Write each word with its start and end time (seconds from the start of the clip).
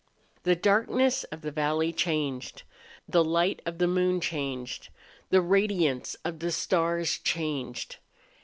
The 0.41 0.55
darkness 0.55 1.25
of 1.25 1.41
the 1.41 1.51
valley 1.51 1.93
changed. 1.93 2.63
The 3.07 3.23
light 3.23 3.61
of 3.67 3.77
the 3.77 3.85
moon 3.85 4.19
changed. 4.19 4.89
The 5.29 5.41
radiance 5.41 6.15
of 6.25 6.39
the 6.39 6.51
stars 6.51 7.19
changed. 7.19 7.97